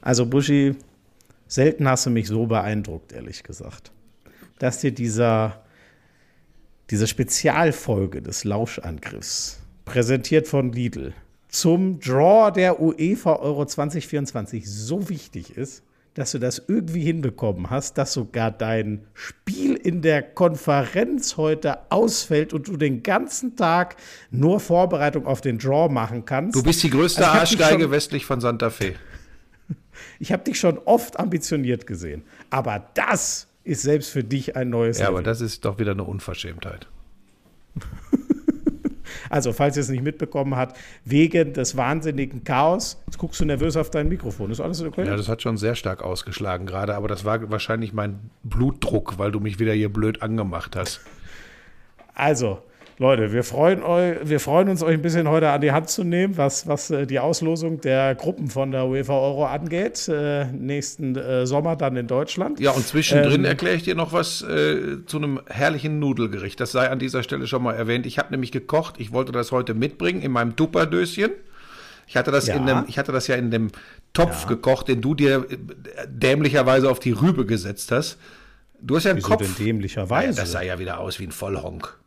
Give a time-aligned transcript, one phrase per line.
[0.00, 0.74] Also Buschi,
[1.46, 3.92] selten hast du mich so beeindruckt, ehrlich gesagt.
[4.58, 5.62] Dass dir dieser,
[6.90, 11.12] diese Spezialfolge des Lauschangriffs, präsentiert von Lidl,
[11.48, 15.82] zum Draw der UEFA Euro 2024 so wichtig ist,
[16.14, 22.52] dass du das irgendwie hinbekommen hast, dass sogar dein Spiel in der Konferenz heute ausfällt
[22.52, 23.96] und du den ganzen Tag
[24.30, 26.56] nur Vorbereitung auf den Draw machen kannst.
[26.56, 28.94] Du bist die größte also Arschgeige westlich von Santa Fe.
[30.18, 34.98] Ich habe dich schon oft ambitioniert gesehen, aber das ist selbst für dich ein neues.
[34.98, 35.16] Ja, Level.
[35.16, 36.88] aber das ist doch wieder eine Unverschämtheit.
[39.28, 43.76] Also, falls ihr es nicht mitbekommen habt, wegen des wahnsinnigen Chaos, jetzt guckst du nervös
[43.76, 44.50] auf dein Mikrofon.
[44.50, 45.06] Ist alles okay?
[45.06, 49.30] Ja, das hat schon sehr stark ausgeschlagen gerade, aber das war wahrscheinlich mein Blutdruck, weil
[49.30, 51.00] du mich wieder hier blöd angemacht hast.
[52.14, 52.62] Also,
[53.00, 56.04] Leute, wir freuen, eu, wir freuen uns, euch ein bisschen heute an die Hand zu
[56.04, 60.06] nehmen, was, was äh, die Auslosung der Gruppen von der UEFA Euro angeht.
[60.06, 62.60] Äh, nächsten äh, Sommer dann in Deutschland.
[62.60, 66.60] Ja, und zwischendrin ähm, erkläre ich dir noch was äh, zu einem herrlichen Nudelgericht.
[66.60, 68.04] Das sei an dieser Stelle schon mal erwähnt.
[68.04, 68.96] Ich habe nämlich gekocht.
[68.98, 71.30] Ich wollte das heute mitbringen in meinem Tupperdöschen.
[72.06, 72.56] Ich hatte das, ja.
[72.56, 73.70] in dem, ich hatte das ja in dem
[74.12, 74.48] Topf ja.
[74.48, 75.56] gekocht, den du dir äh,
[76.06, 78.18] dämlicherweise auf die Rübe gesetzt hast.
[78.78, 79.40] Du hast ja einen Wieso Kopf.
[79.40, 80.36] Denn dämlicherweise?
[80.36, 81.98] Ja, das sah ja wieder aus wie ein Vollhonk.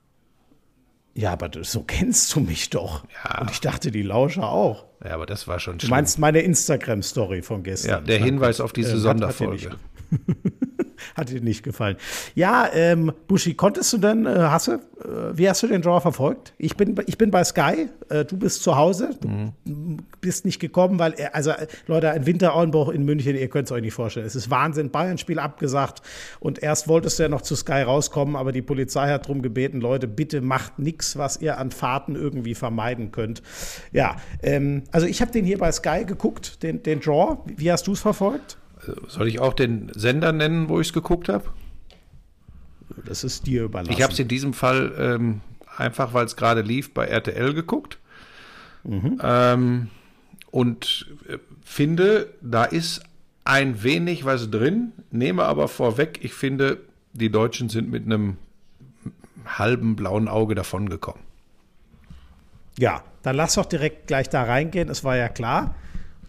[1.15, 3.03] Ja, aber so kennst du mich doch.
[3.23, 3.41] Ja.
[3.41, 4.85] Und ich dachte, die Lauscher auch.
[5.03, 5.89] Ja, aber das war schon schlimm.
[5.89, 7.89] Du meinst meine Instagram-Story von gestern.
[7.89, 9.71] Ja, der Hinweis auf diese äh, Sonderfolge.
[11.15, 11.97] Hat dir nicht gefallen.
[12.35, 14.79] Ja, ähm, Buschi, konntest du denn, äh, hast du, äh,
[15.33, 16.53] wie hast du den Draw verfolgt?
[16.57, 19.97] Ich bin, ich bin bei Sky, äh, du bist zu Hause, du mhm.
[20.21, 21.51] bist nicht gekommen, weil, er, also
[21.87, 24.25] Leute, ein Wintereinbruch in München, ihr könnt es euch nicht vorstellen.
[24.25, 26.01] Es ist Wahnsinn, Bayern-Spiel abgesagt
[26.39, 29.81] und erst wolltest du ja noch zu Sky rauskommen, aber die Polizei hat darum gebeten,
[29.81, 33.41] Leute, bitte macht nichts, was ihr an Fahrten irgendwie vermeiden könnt.
[33.91, 37.37] Ja, ähm, also ich habe den hier bei Sky geguckt, den, den Draw.
[37.45, 38.57] Wie hast du es verfolgt?
[39.07, 41.45] Soll ich auch den Sender nennen, wo ich es geguckt habe?
[43.05, 43.93] Das ist dir überlassen.
[43.93, 45.41] Ich habe es in diesem Fall ähm,
[45.77, 47.99] einfach, weil es gerade lief, bei RTL geguckt.
[48.83, 49.19] Mhm.
[49.21, 49.89] Ähm,
[50.51, 53.01] und äh, finde, da ist
[53.45, 56.79] ein wenig was drin, nehme aber vorweg, ich finde,
[57.13, 58.37] die Deutschen sind mit einem
[59.45, 61.21] halben blauen Auge davongekommen.
[62.77, 64.89] Ja, dann lass doch direkt gleich da reingehen.
[64.89, 65.75] Es war ja klar,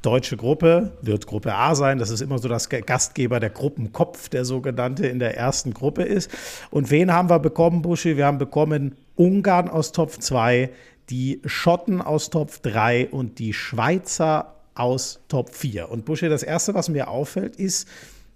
[0.05, 1.99] deutsche Gruppe wird Gruppe A sein.
[1.99, 6.31] Das ist immer so das Gastgeber, der Gruppenkopf, der sogenannte in der ersten Gruppe ist.
[6.71, 8.17] Und wen haben wir bekommen, Buschi?
[8.17, 10.71] Wir haben bekommen Ungarn aus Topf 2,
[11.11, 15.91] die Schotten aus Topf 3 und die Schweizer aus Top 4.
[15.91, 17.89] Und Buschi, das Erste, was mir auffällt, ist,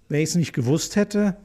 [0.07, 1.37] wenn ich es nicht gewusst hätte,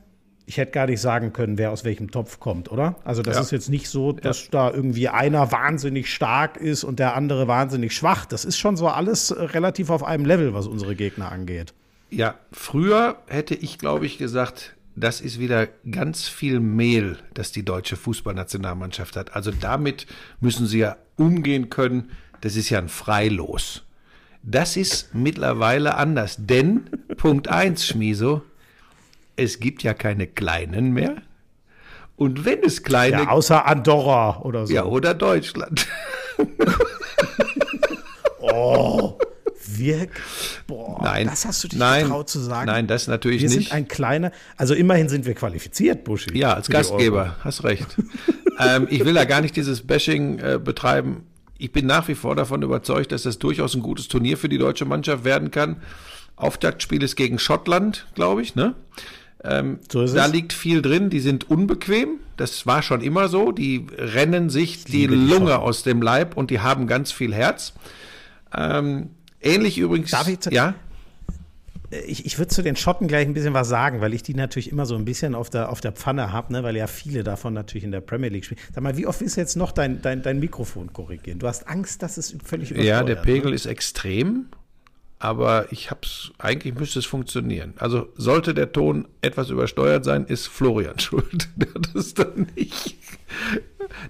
[0.46, 2.96] ich hätte gar nicht sagen können, wer aus welchem Topf kommt, oder?
[3.04, 3.42] Also das ja.
[3.42, 4.48] ist jetzt nicht so, dass ja.
[4.50, 8.26] da irgendwie einer wahnsinnig stark ist und der andere wahnsinnig schwach.
[8.26, 11.72] Das ist schon so alles äh, relativ auf einem Level, was unsere Gegner angeht.
[12.10, 17.64] Ja, früher hätte ich, glaube ich, gesagt, das ist wieder ganz viel Mehl, das die
[17.64, 19.34] deutsche Fußballnationalmannschaft hat.
[19.34, 20.06] Also damit
[20.40, 22.10] müssen sie ja umgehen können.
[22.42, 23.82] Das ist ja ein Freilos.
[24.42, 28.42] Das ist mittlerweile anders, denn Punkt 1, Schmiso,
[29.36, 31.16] es gibt ja keine kleinen mehr.
[32.16, 33.22] Und wenn es kleine.
[33.22, 34.72] Ja, außer Andorra oder so.
[34.72, 35.86] Ja, oder Deutschland.
[38.40, 39.18] oh.
[39.66, 40.10] Wirk.
[40.66, 42.66] Boah, nein, das hast du dich nein, getraut zu sagen.
[42.66, 43.58] Nein, das natürlich wir nicht.
[43.58, 46.36] Wir sind ein kleiner, also immerhin sind wir qualifiziert, Buschi.
[46.36, 47.96] Ja, als Gastgeber, hast recht.
[48.60, 51.26] ähm, ich will da gar nicht dieses Bashing äh, betreiben.
[51.58, 54.58] Ich bin nach wie vor davon überzeugt, dass das durchaus ein gutes Turnier für die
[54.58, 55.82] deutsche Mannschaft werden kann.
[56.36, 58.74] Auftaktspiel ist gegen Schottland, glaube ich, ne?
[59.44, 62.18] Ähm, so da liegt viel drin, die sind unbequem.
[62.36, 63.52] Das war schon immer so.
[63.52, 67.74] Die rennen sich die Lunge aus dem Leib und die haben ganz viel Herz.
[68.56, 69.10] Ähm,
[69.40, 70.10] ähnlich übrigens.
[70.10, 70.74] Darf ich ja?
[72.06, 74.72] Ich, ich würde zu den Schotten gleich ein bisschen was sagen, weil ich die natürlich
[74.72, 76.64] immer so ein bisschen auf der, auf der Pfanne habe, ne?
[76.64, 78.60] weil ja viele davon natürlich in der Premier League spielen.
[78.74, 81.38] Sag mal, wie oft du jetzt noch dein, dein, dein Mikrofon korrigieren?
[81.38, 83.54] Du hast Angst, dass es völlig übersteuert Ja, der Pegel ne?
[83.54, 84.46] ist extrem
[85.24, 87.72] aber ich hab's, eigentlich müsste es funktionieren.
[87.78, 91.48] Also sollte der Ton etwas übersteuert sein, ist Florian schuld.
[91.94, 92.98] das dann nicht.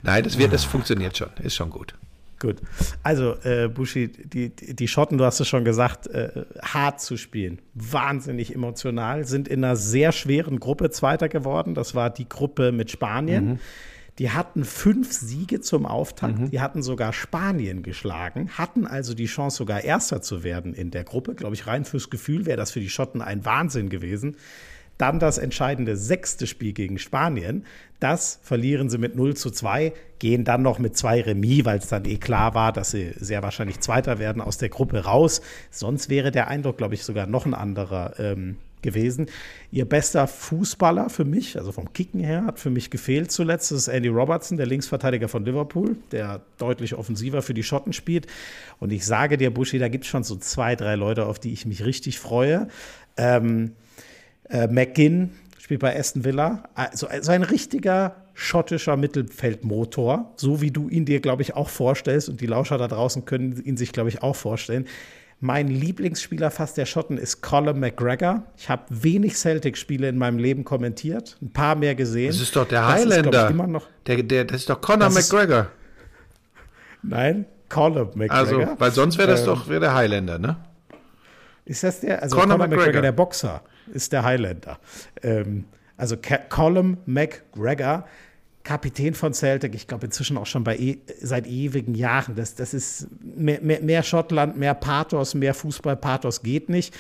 [0.03, 1.95] Nein, das wird, das funktioniert schon, ist schon gut.
[2.41, 2.57] Gut.
[3.05, 7.61] Also, äh, Bushi, die, die Schotten, du hast es schon gesagt, äh, hart zu spielen.
[7.75, 11.75] Wahnsinnig emotional, sind in einer sehr schweren Gruppe Zweiter geworden.
[11.75, 13.47] Das war die Gruppe mit Spanien.
[13.47, 13.59] Mhm.
[14.19, 16.39] Die hatten fünf Siege zum Auftakt.
[16.39, 16.51] Mhm.
[16.51, 21.05] Die hatten sogar Spanien geschlagen, hatten also die Chance, sogar Erster zu werden in der
[21.05, 21.35] Gruppe.
[21.35, 24.37] Glaube ich, rein fürs Gefühl wäre das für die Schotten ein Wahnsinn gewesen.
[24.99, 27.65] Dann das entscheidende sechste Spiel gegen Spanien.
[27.99, 31.89] Das verlieren sie mit 0 zu 2, gehen dann noch mit zwei Remis, weil es
[31.89, 35.41] dann eh klar war, dass sie sehr wahrscheinlich Zweiter werden aus der Gruppe raus.
[35.71, 39.27] Sonst wäre der Eindruck, glaube ich, sogar noch ein anderer ähm, gewesen.
[39.73, 43.73] Ihr bester Fußballer für mich, also vom Kicken her, hat für mich gefehlt zuletzt.
[43.73, 48.29] Das ist Andy Robertson, der Linksverteidiger von Liverpool, der deutlich offensiver für die Schotten spielt.
[48.79, 51.53] Und ich sage dir, Buschi, da gibt es schon so zwei, drei Leute, auf die
[51.53, 52.69] ich mich richtig freue.
[53.17, 53.73] Ähm,
[54.49, 56.69] äh, McGinn spielt bei Aston Villa.
[56.75, 62.29] Also, also ein richtiger schottischer Mittelfeldmotor, so wie du ihn dir, glaube ich, auch vorstellst.
[62.29, 64.87] Und die Lauscher da draußen können ihn sich, glaube ich, auch vorstellen.
[65.45, 68.45] Mein Lieblingsspieler fast der Schotten ist Colin McGregor.
[68.57, 72.29] Ich habe wenig Celtic-Spiele in meinem Leben kommentiert, ein paar mehr gesehen.
[72.29, 73.51] Das ist doch der Highlander.
[73.51, 75.61] Ist, noch, der, der, das ist doch Conor McGregor.
[75.61, 75.69] Ist,
[77.03, 78.35] nein, Colin McGregor.
[78.35, 80.57] Also, weil sonst wäre das ähm, doch wär der Highlander, ne?
[81.67, 82.23] Ist das der?
[82.23, 82.87] Also Conor, Conor McGregor.
[82.87, 83.61] McGregor, der Boxer,
[83.93, 84.79] ist der Highlander.
[85.23, 85.67] Ähm,
[85.99, 86.17] also
[86.49, 88.07] Colin McGregor
[88.65, 92.35] Kapitän von Celtic, ich glaube inzwischen auch schon bei e seit ewigen Jahren.
[92.35, 96.95] Das, das ist mehr, mehr, mehr Schottland, mehr Pathos, mehr Fußball-Pathos geht nicht.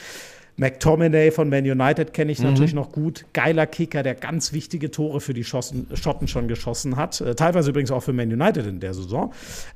[0.57, 2.51] McTominay von Man United kenne ich mhm.
[2.51, 3.25] natürlich noch gut.
[3.33, 7.21] Geiler Kicker, der ganz wichtige Tore für die Schossen, Schotten schon geschossen hat.
[7.21, 9.33] Äh, teilweise übrigens auch für Man United in der Saison.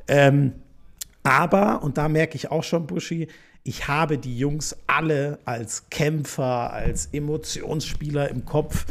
[0.06, 0.52] Ähm,
[1.23, 3.29] aber, und da merke ich auch schon, Buschi,
[3.64, 8.87] ich habe die Jungs alle als Kämpfer, als Emotionsspieler im Kopf.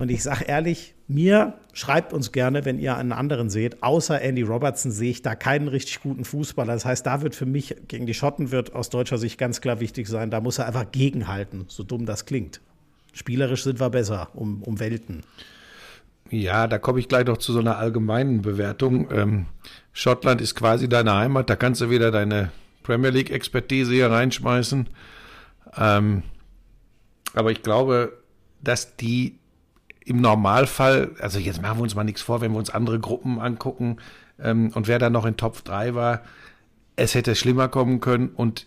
[0.00, 3.82] Und ich sage ehrlich, mir schreibt uns gerne, wenn ihr einen anderen seht.
[3.82, 6.72] Außer Andy Robertson sehe ich da keinen richtig guten Fußballer.
[6.72, 9.78] Das heißt, da wird für mich gegen die Schotten wird aus deutscher Sicht ganz klar
[9.78, 10.30] wichtig sein.
[10.30, 12.62] Da muss er einfach gegenhalten, so dumm das klingt.
[13.12, 15.22] Spielerisch sind wir besser, um, um Welten.
[16.30, 19.06] Ja, da komme ich gleich noch zu so einer allgemeinen Bewertung.
[19.12, 19.46] Ähm,
[19.92, 21.50] Schottland ist quasi deine Heimat.
[21.50, 22.52] Da kannst du wieder deine
[22.84, 24.88] Premier League-Expertise hier reinschmeißen.
[25.76, 26.22] Ähm,
[27.34, 28.14] aber ich glaube,
[28.62, 29.39] dass die
[30.10, 33.38] im Normalfall, also jetzt machen wir uns mal nichts vor, wenn wir uns andere Gruppen
[33.38, 33.98] angucken
[34.40, 36.22] ähm, und wer da noch in Top 3 war,
[36.96, 38.66] es hätte schlimmer kommen können und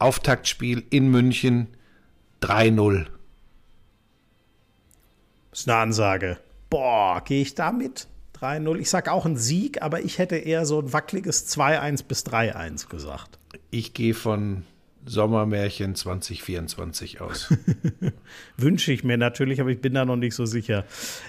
[0.00, 1.68] Auftaktspiel in München
[2.42, 3.06] 3-0.
[5.50, 6.38] Das ist eine Ansage.
[6.68, 8.08] Boah, gehe ich damit?
[8.40, 8.78] 3-0.
[8.78, 12.88] Ich sage auch ein Sieg, aber ich hätte eher so ein wackeliges 2-1 bis 3-1
[12.88, 13.38] gesagt.
[13.70, 14.64] Ich gehe von
[15.04, 17.52] Sommermärchen 2024 aus?
[18.56, 20.84] Wünsche ich mir natürlich, aber ich bin da noch nicht so sicher.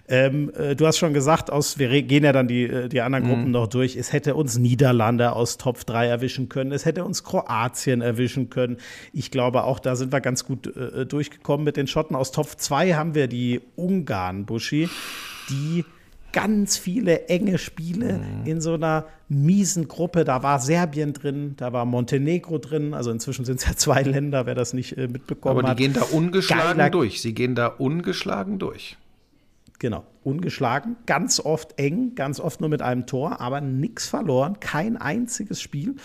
[0.07, 3.27] Ähm, äh, du hast schon gesagt, aus, wir gehen ja dann die, äh, die anderen
[3.27, 3.51] Gruppen mhm.
[3.51, 3.95] noch durch.
[3.95, 6.71] Es hätte uns Niederlande aus Top 3 erwischen können.
[6.71, 8.77] Es hätte uns Kroatien erwischen können.
[9.11, 12.15] Ich glaube, auch da sind wir ganz gut äh, durchgekommen mit den Schotten.
[12.15, 14.89] Aus Top 2 haben wir die Ungarn, Buschi,
[15.49, 15.85] die
[16.33, 18.45] ganz viele enge Spiele mhm.
[18.45, 20.25] in so einer miesen Gruppe.
[20.25, 22.93] Da war Serbien drin, da war Montenegro drin.
[22.93, 25.65] Also inzwischen sind es ja zwei Länder, wer das nicht äh, mitbekommen hat.
[25.65, 25.93] Aber die hat.
[25.93, 27.21] gehen da ungeschlagen Geiler durch.
[27.21, 28.97] Sie gehen da ungeschlagen durch.
[29.83, 34.95] Genau, ungeschlagen, ganz oft eng, ganz oft nur mit einem Tor, aber nichts verloren, kein
[34.95, 35.95] einziges Spiel.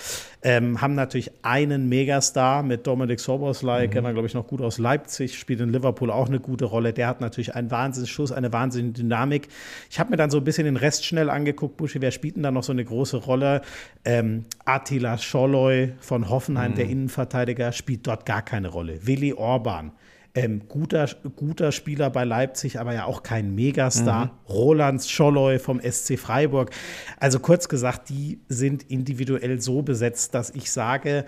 [0.42, 3.90] Ähm, haben natürlich einen Megastar mit Dominik Soboslai, mhm.
[3.92, 6.92] kennen wir, glaube ich, noch gut aus Leipzig, spielt in Liverpool auch eine gute Rolle.
[6.92, 9.46] Der hat natürlich einen Wahnsinnsschuss, eine wahnsinnige Dynamik.
[9.90, 12.42] Ich habe mir dann so ein bisschen den Rest schnell angeguckt, Buschi, wer spielt denn
[12.42, 13.62] da noch so eine große Rolle?
[14.04, 16.74] Ähm, Attila Scholloy von Hoffenheim, mhm.
[16.74, 19.06] der Innenverteidiger, spielt dort gar keine Rolle.
[19.06, 19.92] Willi Orban
[20.34, 24.26] ähm, guter, guter Spieler bei Leipzig, aber ja auch kein Megastar.
[24.26, 24.30] Mhm.
[24.48, 26.70] Roland Scholloy vom SC Freiburg.
[27.18, 31.24] Also kurz gesagt, die sind individuell so besetzt, dass ich sage,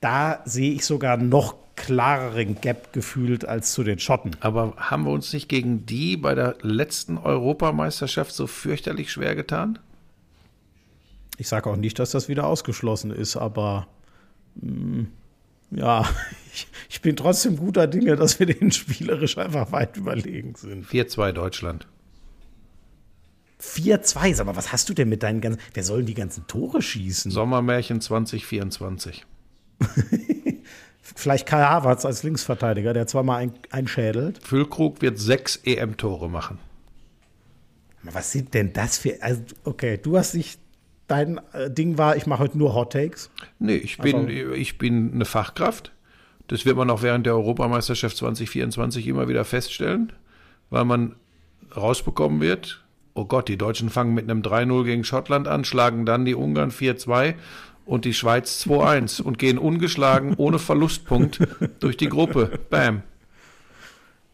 [0.00, 4.32] da sehe ich sogar noch klareren Gap gefühlt als zu den Schotten.
[4.40, 9.78] Aber haben wir uns nicht gegen die bei der letzten Europameisterschaft so fürchterlich schwer getan?
[11.36, 13.86] Ich sage auch nicht, dass das wieder ausgeschlossen ist, aber
[14.54, 15.06] mh, mm,
[15.70, 16.08] ja,
[16.54, 20.86] ich, ich, bin trotzdem guter Dinge, dass wir denen spielerisch einfach weit überlegen sind.
[20.86, 21.86] 4-2 Deutschland.
[23.60, 25.60] 4-2, sag mal, was hast du denn mit deinen ganzen.
[25.72, 27.30] Wer sollen die ganzen Tore schießen?
[27.30, 29.24] Sommermärchen 2024.
[31.00, 34.40] Vielleicht Kai Havertz als Linksverteidiger, der zweimal ein, einschädelt.
[34.42, 36.58] Füllkrug wird sechs EM-Tore machen.
[38.02, 39.22] Was sind denn das für.
[39.22, 40.58] Also, okay, du hast dich
[41.06, 43.30] dein äh, Ding war, ich mache heute nur Hot Takes?
[43.58, 45.92] Nee, ich bin, also, ich bin eine Fachkraft.
[46.48, 50.12] Das wird man auch während der Europameisterschaft 2024 immer wieder feststellen,
[50.70, 51.16] weil man
[51.76, 52.84] rausbekommen wird,
[53.14, 56.70] oh Gott, die Deutschen fangen mit einem 3-0 gegen Schottland an, schlagen dann die Ungarn
[56.70, 57.34] 4-2
[57.84, 61.40] und die Schweiz 2-1 und gehen ungeschlagen ohne Verlustpunkt
[61.80, 62.58] durch die Gruppe.
[62.70, 63.02] Bam.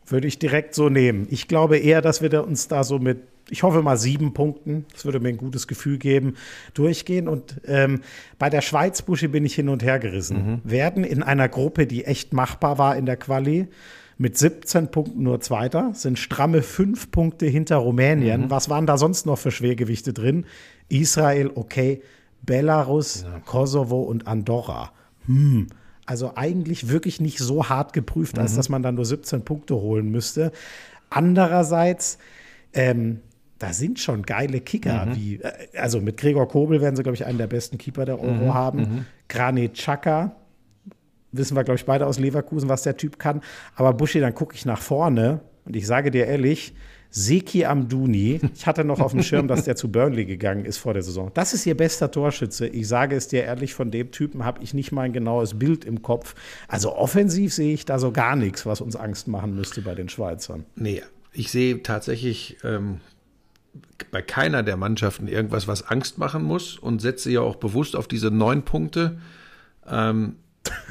[0.06, 1.26] Würde ich direkt so nehmen.
[1.30, 5.04] Ich glaube eher, dass wir uns da so mit ich hoffe mal sieben Punkten, das
[5.04, 6.37] würde mir ein gutes Gefühl geben,
[6.75, 7.28] durchgehen.
[7.28, 8.00] Und ähm,
[8.38, 10.62] bei der Schweiz, Buschi, bin ich hin und her gerissen.
[10.64, 10.71] Mhm.
[10.71, 13.68] Werden in einer Gruppe, die echt machbar war in der Quali,
[14.16, 18.42] mit 17 Punkten nur Zweiter, sind stramme fünf Punkte hinter Rumänien.
[18.42, 18.50] Mhm.
[18.50, 20.47] Was waren da sonst noch für Schwergewichte drin?
[20.88, 22.02] Israel, okay,
[22.42, 23.40] Belarus, ja.
[23.40, 24.92] Kosovo und Andorra.
[25.26, 25.68] Hm.
[26.06, 28.56] Also eigentlich wirklich nicht so hart geprüft, als mhm.
[28.56, 30.52] dass man dann nur 17 Punkte holen müsste.
[31.11, 32.18] Andererseits,
[32.73, 33.21] ähm,
[33.59, 35.16] da sind schon geile Kicker, mhm.
[35.16, 38.21] wie, äh, also mit Gregor Kobel werden sie, glaube ich, einen der besten Keeper der
[38.21, 38.54] Euro mhm.
[38.54, 38.78] haben.
[38.78, 39.04] Mhm.
[39.28, 40.35] Granit Xhaka,
[41.30, 43.40] wissen wir, glaube ich, beide aus Leverkusen, was der Typ kann.
[43.76, 46.75] Aber Buschi, dann gucke ich nach vorne und ich sage dir ehrlich,
[47.14, 50.95] Seki Amduni, ich hatte noch auf dem Schirm, dass der zu Burnley gegangen ist vor
[50.95, 51.31] der Saison.
[51.35, 52.66] Das ist ihr bester Torschütze.
[52.66, 55.85] Ich sage es dir ehrlich, von dem Typen habe ich nicht mal ein genaues Bild
[55.85, 56.35] im Kopf.
[56.69, 60.09] Also offensiv sehe ich da so gar nichts, was uns Angst machen müsste bei den
[60.09, 60.64] Schweizern.
[60.75, 61.02] Nee,
[61.35, 63.00] ich sehe tatsächlich ähm,
[64.11, 68.09] bei keiner der Mannschaften irgendwas, was Angst machen muss und setze ja auch bewusst auf
[68.09, 69.19] diese neun Punkte.
[69.87, 70.37] Ähm,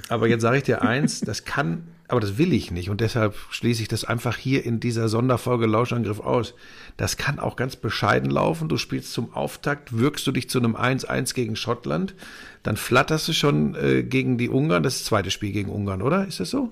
[0.10, 3.36] aber jetzt sage ich dir eins, das kann, aber das will ich nicht und deshalb
[3.50, 6.54] schließe ich das einfach hier in dieser Sonderfolge Lauschangriff aus.
[6.98, 8.68] Das kann auch ganz bescheiden laufen.
[8.70, 12.16] Du spielst zum Auftakt, wirkst du dich zu einem 1-1 gegen Schottland,
[12.64, 16.02] dann flatterst du schon äh, gegen die Ungarn, das, ist das zweite Spiel gegen Ungarn,
[16.02, 16.28] oder?
[16.28, 16.72] Ist das so?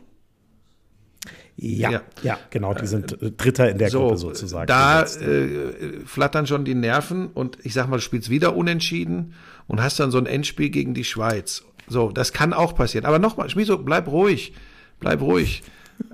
[1.62, 4.68] Ja, ja, ja, genau, die sind äh, Dritter in der so, Gruppe sozusagen.
[4.68, 9.34] Da äh, flattern schon die Nerven und ich sag mal, du spielst wieder unentschieden
[9.68, 11.66] und hast dann so ein Endspiel gegen die Schweiz.
[11.88, 13.06] So, das kann auch passieren.
[13.06, 14.54] Aber nochmal, Schmiso, bleib ruhig.
[15.00, 15.64] Bleib ruhig.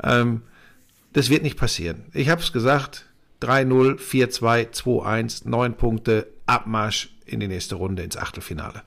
[0.03, 0.41] ähm,
[1.13, 2.03] das wird nicht passieren.
[2.13, 3.05] Ich habe es gesagt,
[3.41, 8.83] 3-0, 4-2, 2-1, 9 Punkte, Abmarsch in die nächste Runde ins Achtelfinale.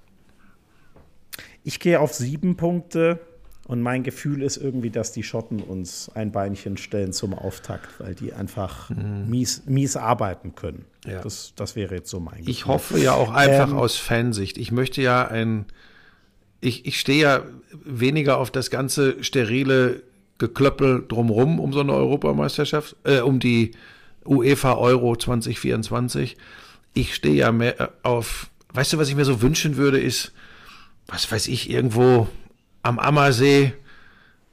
[1.64, 3.20] Ich gehe auf sieben Punkte
[3.66, 8.14] und mein Gefühl ist irgendwie, dass die Schotten uns ein Beinchen stellen zum Auftakt, weil
[8.14, 9.28] die einfach mhm.
[9.28, 10.86] mies, mies arbeiten können.
[11.04, 11.20] Ja.
[11.20, 12.50] Das, das wäre jetzt so mein Gefühl.
[12.50, 14.56] Ich hoffe ja auch einfach ähm, aus Fansicht.
[14.56, 15.66] Ich möchte ja ein
[16.60, 17.42] ich, ich stehe ja
[17.84, 20.02] weniger auf das ganze sterile
[20.38, 23.72] Geklöppel drumrum um so eine Europameisterschaft, äh, um die
[24.24, 26.36] UEFA Euro 2024.
[26.94, 30.32] Ich stehe ja mehr auf, weißt du, was ich mir so wünschen würde, ist,
[31.06, 32.28] was weiß ich, irgendwo
[32.82, 33.72] am Ammersee.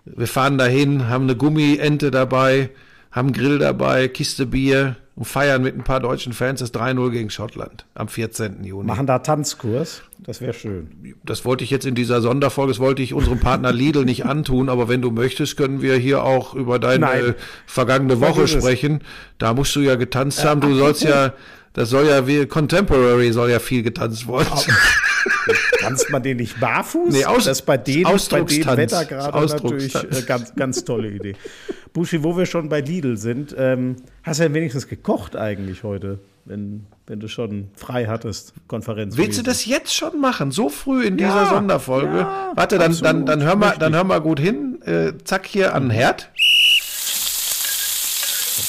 [0.06, 2.70] Wir fahren dahin, haben eine Gummiente dabei,
[3.12, 7.30] haben Grill dabei, Kiste Bier, und feiern mit ein paar deutschen Fans das 3-0 gegen
[7.30, 8.64] Schottland am 14.
[8.64, 8.86] Juni.
[8.86, 10.02] Machen da Tanzkurs?
[10.20, 11.16] Das wäre schön.
[11.24, 14.68] Das wollte ich jetzt in dieser Sonderfolge, das wollte ich unserem Partner Lidl nicht antun,
[14.70, 17.36] aber wenn du möchtest, können wir hier auch über deine Nein.
[17.66, 19.02] vergangene Woche sprechen.
[19.38, 20.60] Da musst du ja getanzt haben.
[20.60, 21.34] Du sollst ja,
[21.74, 24.48] das soll ja wie Contemporary soll ja viel getanzt worden.
[25.80, 27.14] Tanzt man den nicht barfuß?
[27.14, 31.10] Nee, aus, das ist bei dem, bei dem Wetter gerade natürlich äh, ganz, ganz tolle
[31.10, 31.36] Idee.
[31.94, 36.20] Buschi, wo wir schon bei Lidl sind, ähm, hast du ja wenigstens gekocht eigentlich heute,
[36.44, 39.18] wenn, wenn du schon frei hattest, Konferenz.
[39.18, 42.18] Willst du das jetzt schon machen, so früh in dieser ja, Sonderfolge?
[42.18, 44.82] Ja, Warte, dann, dann, dann, hör mal, dann hör mal gut hin.
[44.84, 46.30] Äh, zack, hier an den Herd.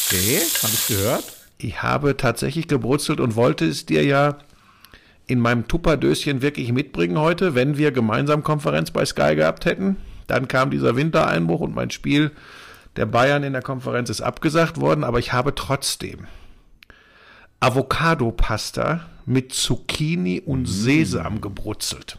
[0.06, 1.24] Okay, habe ich gehört.
[1.58, 4.38] Ich habe tatsächlich gebrutzelt und wollte es dir ja
[5.26, 9.96] in meinem Tupperdöschen wirklich mitbringen heute, wenn wir gemeinsam Konferenz bei Sky gehabt hätten.
[10.26, 12.30] Dann kam dieser Wintereinbruch und mein Spiel
[12.96, 16.26] der Bayern in der Konferenz ist abgesagt worden, aber ich habe trotzdem
[17.60, 20.66] Avocado-Pasta mit Zucchini und mm.
[20.66, 22.18] Sesam gebrutzelt.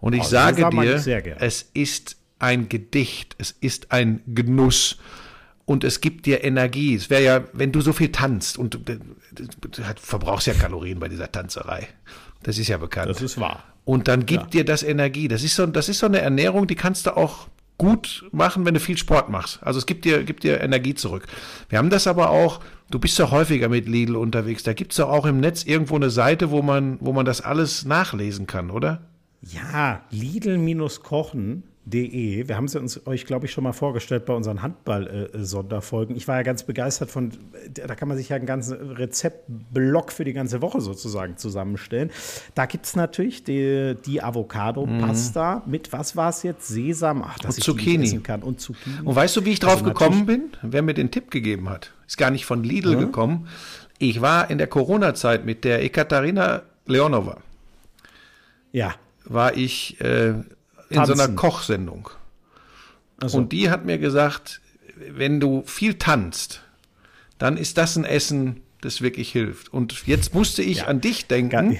[0.00, 4.98] Und ich oh, sage dir, es ist ein Gedicht, es ist ein Genuss
[5.68, 6.94] und es gibt dir Energie.
[6.94, 8.96] Es wäre ja, wenn du so viel tanzt und du,
[9.96, 11.88] verbrauchst ja Kalorien bei dieser Tanzerei.
[12.42, 13.10] Das ist ja bekannt.
[13.10, 13.62] Das ist wahr.
[13.84, 14.62] Und dann gibt ja.
[14.62, 15.28] dir das Energie.
[15.28, 18.72] Das ist so, das ist so eine Ernährung, die kannst du auch gut machen, wenn
[18.72, 19.62] du viel Sport machst.
[19.62, 21.26] Also es gibt dir, gibt dir Energie zurück.
[21.68, 22.60] Wir haben das aber auch,
[22.90, 25.96] du bist ja häufiger mit Lidl unterwegs, da gibt es ja auch im Netz irgendwo
[25.96, 29.02] eine Seite, wo man, wo man das alles nachlesen kann, oder?
[29.42, 31.64] Ja, Lidl-Kochen.
[31.90, 36.16] Wir haben es uns euch, glaube ich, schon mal vorgestellt bei unseren Handball-Sonderfolgen.
[36.16, 37.32] ich war ja ganz begeistert von,
[37.72, 42.10] da kann man sich ja einen ganzen Rezeptblock für die ganze Woche sozusagen zusammenstellen.
[42.54, 45.70] Da gibt es natürlich die, die Avocado-Pasta mhm.
[45.70, 46.68] mit, was war es jetzt?
[46.68, 48.04] Sesam, ach, dass und ich Zucchini.
[48.04, 48.42] essen kann.
[48.42, 48.96] Und Zucchini.
[49.04, 50.50] Und weißt du, wie ich drauf also gekommen bin?
[50.62, 51.92] Wer mir den Tipp gegeben hat.
[52.06, 53.00] Ist gar nicht von Lidl mhm.
[53.00, 53.48] gekommen.
[53.98, 57.38] Ich war in der Corona-Zeit mit der Ekaterina Leonova.
[58.72, 58.94] Ja.
[59.24, 60.34] War ich äh,
[60.90, 62.10] in so einer Kochsendung.
[63.24, 63.38] So.
[63.38, 64.60] Und die hat mir gesagt,
[64.96, 66.62] wenn du viel tanzt,
[67.38, 69.72] dann ist das ein Essen, das wirklich hilft.
[69.72, 70.84] Und jetzt musste ich ja.
[70.86, 71.78] an dich denken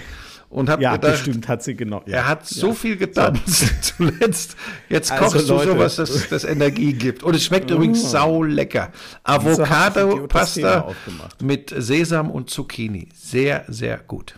[0.50, 2.03] und habe ja, gedacht, bestimmt hat sie genau.
[2.07, 2.19] Ja.
[2.19, 4.57] Er hat so viel getanzt zuletzt.
[4.88, 7.23] Jetzt also kochst Leute, du sowas, das, das Energie gibt.
[7.23, 7.75] Und es schmeckt oh.
[7.75, 8.91] übrigens sau lecker.
[9.25, 10.95] Avocado Pasta
[11.43, 13.09] mit Sesam und Zucchini.
[13.15, 14.35] Sehr, sehr gut.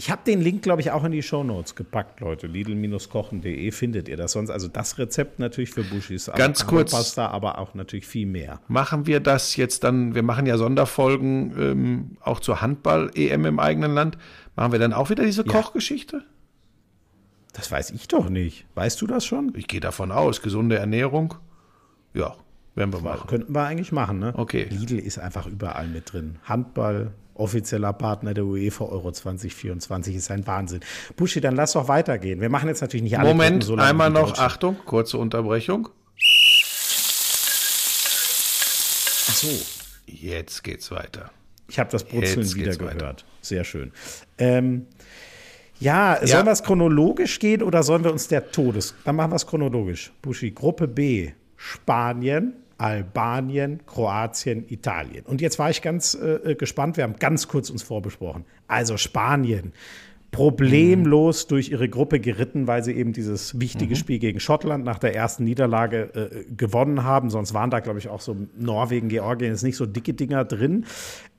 [0.00, 2.46] Ich habe den Link, glaube ich, auch in die Shownotes gepackt, Leute.
[2.46, 4.48] Lidl-kochen.de findet ihr das sonst.
[4.48, 6.92] Also das Rezept natürlich für Bushis Ganz kurz.
[6.92, 8.62] Pasta, aber auch natürlich viel mehr.
[8.66, 13.92] Machen wir das jetzt dann, wir machen ja Sonderfolgen ähm, auch zur Handball-EM im eigenen
[13.92, 14.16] Land.
[14.56, 15.52] Machen wir dann auch wieder diese Ja.
[15.52, 16.24] Kochgeschichte?
[17.52, 18.64] Das weiß ich doch nicht.
[18.76, 19.52] Weißt du das schon?
[19.54, 21.34] Ich gehe davon aus, gesunde Ernährung.
[22.14, 22.36] Ja,
[22.74, 23.26] werden wir machen.
[23.26, 24.32] Könnten wir eigentlich machen, ne?
[24.34, 24.66] Okay.
[24.70, 26.36] Lidl ist einfach überall mit drin.
[26.44, 30.80] Handball, offizieller Partner der UEFA Euro 2024 ist ein Wahnsinn.
[31.16, 32.40] Buschi, dann lass doch weitergehen.
[32.40, 34.38] Wir machen jetzt natürlich nicht alle Moment, so einmal noch.
[34.38, 35.88] Achtung, kurze Unterbrechung.
[39.28, 39.48] Ach so.
[40.06, 41.30] Jetzt geht's weiter.
[41.68, 42.96] Ich habe das Brutzeln Jetzt wieder geht's weiter.
[42.98, 43.24] gehört.
[43.42, 43.92] Sehr schön.
[44.38, 44.86] Ähm,
[45.78, 46.26] ja, Ja.
[46.26, 48.94] sollen wir es chronologisch gehen oder sollen wir uns der Todes...
[49.04, 50.10] Dann machen wir es chronologisch.
[50.20, 55.26] Buschi, Gruppe B, Spanien, Albanien, Kroatien, Italien.
[55.26, 58.46] Und jetzt war ich ganz äh, gespannt, wir haben ganz kurz uns vorbesprochen.
[58.68, 59.74] Also Spanien,
[60.30, 65.14] problemlos durch ihre Gruppe geritten, weil sie eben dieses wichtige Spiel gegen Schottland nach der
[65.14, 67.28] ersten Niederlage äh, gewonnen haben.
[67.28, 70.86] Sonst waren da, glaube ich, auch so Norwegen, Georgien, ist nicht so dicke Dinger drin.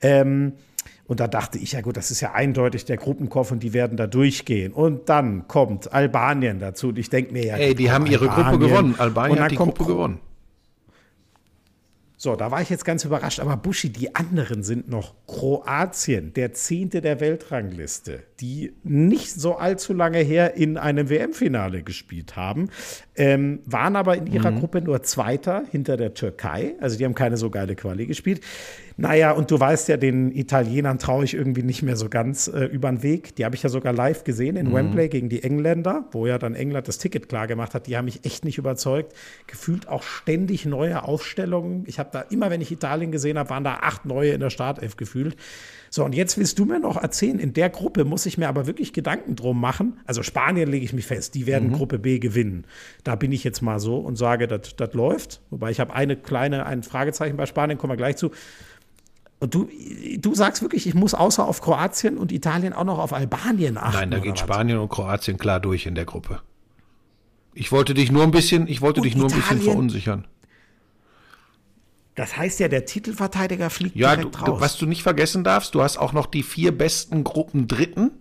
[0.01, 0.53] Ähm,
[1.07, 3.98] und da dachte ich, ja gut, das ist ja eindeutig der Gruppenkopf und die werden
[3.98, 4.74] da durchgehen.
[4.74, 6.89] Und dann kommt Albanien dazu.
[6.89, 8.60] Und ich denke mir ja, Ey, die haben ihre Gruppe Albanien.
[8.69, 8.91] gewonnen.
[8.93, 10.19] Und Albanien dann hat die kommt Gruppe gewonnen.
[12.23, 13.39] So, da war ich jetzt ganz überrascht.
[13.39, 19.91] Aber Buschi, die anderen sind noch Kroatien, der Zehnte der Weltrangliste, die nicht so allzu
[19.91, 22.69] lange her in einem WM-Finale gespielt haben,
[23.15, 26.75] ähm, waren aber in ihrer Gruppe nur Zweiter hinter der Türkei.
[26.80, 28.41] Also die haben keine so geile Quali gespielt.
[28.96, 32.65] Naja, und du weißt ja, den Italienern traue ich irgendwie nicht mehr so ganz äh,
[32.65, 33.36] über den Weg.
[33.36, 36.56] Die habe ich ja sogar live gesehen in Wembley gegen die Engländer, wo ja dann
[36.56, 37.88] England das Ticket klar gemacht hat.
[37.88, 39.13] Die haben mich echt nicht überzeugt.
[39.48, 41.84] Gefühlt auch ständig neue Aufstellungen.
[41.88, 44.51] Ich habe da immer, wenn ich Italien gesehen habe, waren da acht neue in der
[44.51, 45.36] Startelf gefühlt.
[45.93, 48.65] So, und jetzt willst du mir noch erzählen, in der Gruppe muss ich mir aber
[48.65, 50.00] wirklich Gedanken drum machen.
[50.05, 52.63] Also Spanien lege ich mich fest, die werden Gruppe B gewinnen.
[53.03, 55.41] Da bin ich jetzt mal so und sage, das läuft.
[55.50, 58.31] Wobei ich habe eine kleine, ein Fragezeichen bei Spanien, kommen wir gleich zu.
[59.41, 59.67] Und du,
[60.17, 63.98] du sagst wirklich, ich muss außer auf Kroatien und Italien auch noch auf Albanien achten.
[63.98, 64.39] Nein, da geht?
[64.39, 66.39] Spanien und Kroatien klar durch in der Gruppe.
[67.53, 69.71] Ich wollte dich nur ein bisschen, ich wollte Und dich nur ein bisschen Italien?
[69.74, 70.27] verunsichern.
[72.15, 74.62] Das heißt ja, der Titelverteidiger fliegt Ja, direkt du, raus.
[74.62, 78.12] was du nicht vergessen darfst, du hast auch noch die vier besten Gruppen Dritten.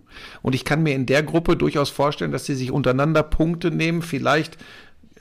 [0.41, 4.01] Und ich kann mir in der Gruppe durchaus vorstellen, dass sie sich untereinander Punkte nehmen.
[4.01, 4.57] Vielleicht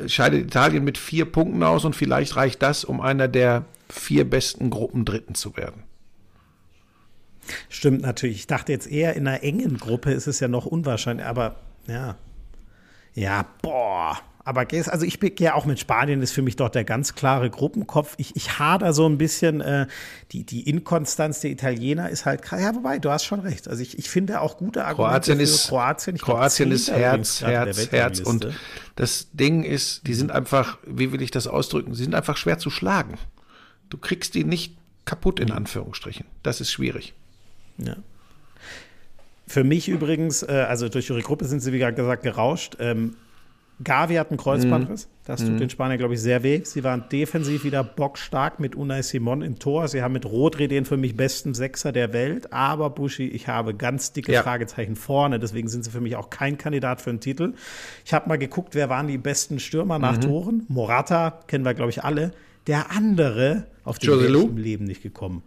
[0.06, 4.70] scheidet Italien mit vier Punkten aus und vielleicht reicht das, um einer der vier besten
[4.70, 5.83] Gruppen Dritten zu werden.
[7.68, 8.37] Stimmt natürlich.
[8.37, 11.56] Ich dachte jetzt eher in einer engen Gruppe ist es ja noch unwahrscheinlich, aber
[11.88, 12.16] ja.
[13.14, 14.18] Ja, boah.
[14.42, 18.14] Aber also ich ja auch mit Spanien ist für mich doch der ganz klare Gruppenkopf.
[18.16, 19.87] Ich, ich hader so ein bisschen, äh,
[20.33, 23.68] die, die Inkonstanz der Italiener ist halt, ja, wobei, du hast schon recht.
[23.68, 26.16] Also ich, ich finde auch gute Argumente Kroatien für ist, Kroatien.
[26.16, 28.20] Ich glaub, Kroatien ist Zehnter übrigens Herz, Herz, Herz.
[28.20, 28.48] Und
[28.96, 32.59] das Ding ist, die sind einfach, wie will ich das ausdrücken, sie sind einfach schwer
[32.59, 33.18] zu schlagen.
[33.90, 36.24] Du kriegst die nicht kaputt, in Anführungsstrichen.
[36.42, 37.12] Das ist schwierig.
[37.76, 37.96] Ja.
[39.46, 42.76] Für mich übrigens, äh, also durch ihre Gruppe sind sie, wie gesagt, gerauscht.
[42.79, 43.16] Ähm,
[43.82, 45.08] Gavi hat einen Kreuzbandriss.
[45.24, 46.60] Das tut den Spaniern, glaube ich, sehr weh.
[46.64, 49.88] Sie waren defensiv wieder bockstark mit Unai Simon im Tor.
[49.88, 52.52] Sie haben mit Rodri den für mich besten Sechser der Welt.
[52.52, 54.42] Aber Buschi, ich habe ganz dicke Ja.
[54.42, 55.38] Fragezeichen vorne.
[55.38, 57.54] Deswegen sind sie für mich auch kein Kandidat für einen Titel.
[58.04, 60.20] Ich habe mal geguckt, wer waren die besten Stürmer nach Mhm.
[60.22, 60.66] Toren.
[60.68, 62.32] Morata kennen wir, glaube ich, alle.
[62.66, 64.42] Der andere, auf den José ich Lu?
[64.42, 65.42] im Leben nicht gekommen.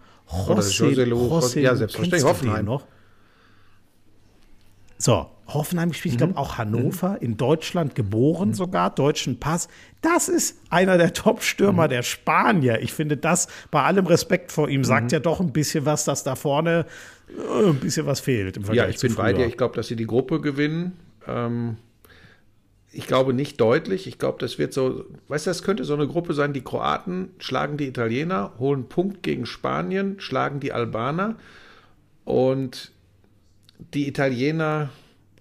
[0.47, 2.65] Oder José Lu, José ja, selbstverständlich, Hoffenheim.
[2.65, 2.85] Noch?
[5.03, 6.25] So, Hoffenheim gespielt, ich Mhm.
[6.27, 9.67] glaube auch Hannover, in Deutschland geboren sogar, deutschen Pass.
[10.01, 11.13] Das ist einer der Mhm.
[11.13, 12.81] Top-Stürmer der Spanier.
[12.81, 14.85] Ich finde das, bei allem Respekt vor ihm, Mhm.
[14.85, 16.85] sagt ja doch ein bisschen was, dass da vorne
[17.27, 19.39] äh, ein bisschen was fehlt im Ja, Vergleich ich bin zu bei dir.
[19.39, 19.47] früher.
[19.47, 20.97] Ich glaube, dass sie die Gruppe gewinnen.
[21.27, 21.75] Ähm,
[22.93, 24.07] ich glaube nicht deutlich.
[24.07, 27.31] Ich glaube, das wird so, weißt du, das könnte so eine Gruppe sein, die Kroaten
[27.39, 31.35] schlagen die Italiener, holen Punkt gegen Spanien, schlagen die Albaner
[32.23, 32.92] und
[33.93, 34.89] die Italiener,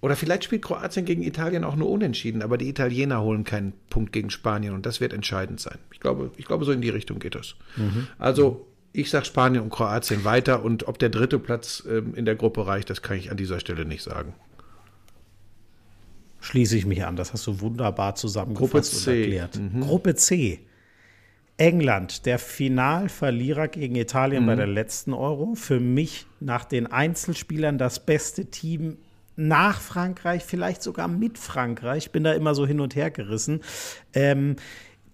[0.01, 4.13] oder vielleicht spielt Kroatien gegen Italien auch nur unentschieden, aber die Italiener holen keinen Punkt
[4.13, 5.79] gegen Spanien und das wird entscheidend sein.
[5.93, 7.55] Ich glaube, ich glaube, so in die Richtung geht das.
[8.19, 12.35] Also, ich sage Spanien und Kroatien weiter und ob der dritte Platz ähm, in der
[12.35, 14.35] Gruppe reicht, das kann ich an dieser Stelle nicht sagen.
[16.41, 17.17] Schließe ich mich an.
[17.17, 19.21] Das hast du wunderbar zusammengefasst Gruppe und C.
[19.21, 19.61] erklärt.
[19.81, 20.61] Gruppe C.
[21.57, 25.55] England, der Finalverlierer gegen Italien bei der letzten Euro.
[25.55, 28.99] Für mich nach den Einzelspielern das beste Team
[29.37, 32.11] nach Frankreich, vielleicht sogar mit Frankreich.
[32.11, 33.61] Bin da immer so hin und her gerissen.
[34.13, 34.57] Ähm,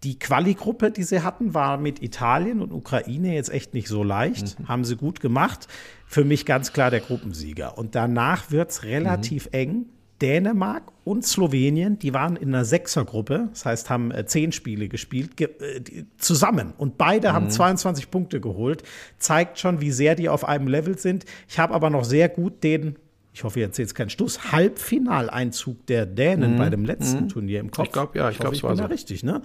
[0.04, 4.58] Die Quali-Gruppe, die sie hatten, war mit Italien und Ukraine jetzt echt nicht so leicht.
[4.60, 4.68] Mhm.
[4.68, 5.66] Haben sie gut gemacht.
[6.06, 7.76] Für mich ganz klar der Gruppensieger.
[7.76, 9.52] Und danach wird es relativ mhm.
[9.52, 9.86] eng.
[10.20, 15.36] Dänemark und Slowenien, die waren in einer Sechsergruppe, das heißt, haben äh, zehn Spiele gespielt,
[15.36, 16.74] ge äh, zusammen.
[16.76, 17.32] Und beide mhm.
[17.32, 18.82] haben 22 Punkte geholt.
[19.18, 21.24] Zeigt schon, wie sehr die auf einem Level sind.
[21.48, 22.96] Ich habe aber noch sehr gut den,
[23.32, 26.58] ich hoffe, jetzt jetzt kein Stoß, Halbfinaleinzug der Dänen mhm.
[26.58, 27.28] bei dem letzten mhm.
[27.28, 27.86] Turnier im Kopf.
[27.86, 28.84] Ich glaube, ja, ich, ich glaube, es war so.
[28.84, 29.42] richtig, ne?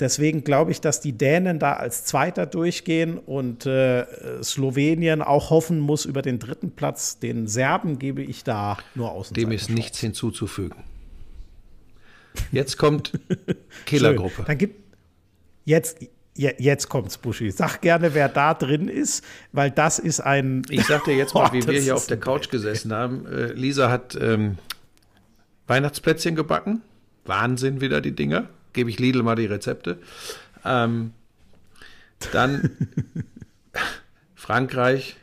[0.00, 4.06] Deswegen glaube ich, dass die Dänen da als Zweiter durchgehen und äh,
[4.42, 7.18] Slowenien auch hoffen muss über den dritten Platz.
[7.18, 9.34] Den Serben gebe ich da nur außen.
[9.34, 10.82] Dem ist nichts hinzuzufügen.
[12.50, 13.12] Jetzt kommt
[13.86, 14.44] Killergruppe.
[14.46, 14.76] Dann gibt
[15.66, 15.98] jetzt
[16.34, 17.50] jetzt kommt's, Buschi.
[17.50, 20.62] Sag gerne, wer da drin ist, weil das ist ein.
[20.70, 23.26] Ich sag dir jetzt mal, wie wir hier auf der Couch gesessen haben.
[23.26, 24.56] Äh, Lisa hat ähm,
[25.66, 26.80] Weihnachtsplätzchen gebacken.
[27.26, 29.98] Wahnsinn wieder die Dinger gebe ich Lidl mal die Rezepte.
[30.64, 31.12] Ähm,
[32.32, 32.70] dann
[34.34, 35.16] Frankreich,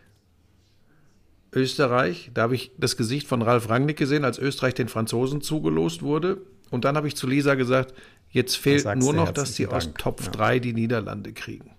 [1.53, 2.31] Österreich.
[2.33, 6.37] Da habe ich das Gesicht von Ralf Rangnick gesehen, als Österreich den Franzosen zugelost wurde.
[6.69, 7.93] Und dann habe ich zu Lisa gesagt,
[8.29, 10.31] jetzt fehlt nur noch, dass sie aus Top ja.
[10.31, 11.71] 3 die Niederlande kriegen.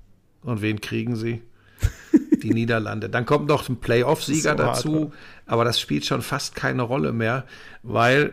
[0.42, 1.42] Und wen kriegen sie?
[2.42, 3.08] die Niederlande.
[3.08, 5.12] Dann kommt noch ein Playoff-Sieger so dazu, hart,
[5.46, 7.44] aber das spielt schon fast keine Rolle mehr,
[7.82, 8.32] weil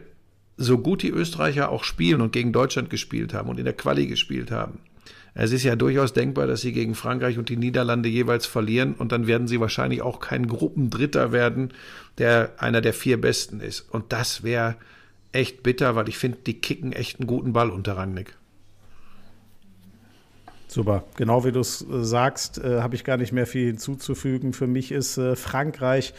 [0.57, 4.07] so gut die Österreicher auch spielen und gegen Deutschland gespielt haben und in der Quali
[4.07, 4.79] gespielt haben,
[5.37, 9.11] es ist ja durchaus denkbar, dass sie gegen Frankreich und die Niederlande jeweils verlieren und
[9.11, 11.73] dann werden sie wahrscheinlich auch kein Gruppendritter werden,
[12.17, 13.81] der einer der vier Besten ist.
[13.81, 14.77] Und das wäre
[15.33, 18.37] echt bitter, weil ich finde, die kicken echt einen guten Ball unter Rangnick.
[20.75, 24.51] Super, genau wie du es äh, sagst, äh, habe ich gar nicht mehr viel hinzuzufügen.
[24.51, 26.13] Für mich ist äh, Frankreich